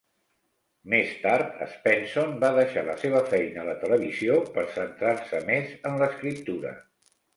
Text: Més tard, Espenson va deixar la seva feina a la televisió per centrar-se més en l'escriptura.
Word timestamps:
Més 0.93 1.09
tard, 1.25 1.59
Espenson 1.65 2.33
va 2.45 2.49
deixar 2.59 2.83
la 2.89 2.95
seva 3.03 3.21
feina 3.35 3.61
a 3.65 3.67
la 3.69 3.75
televisió 3.83 4.39
per 4.57 4.65
centrar-se 4.79 5.43
més 5.51 5.77
en 5.91 6.01
l'escriptura. 6.03 6.73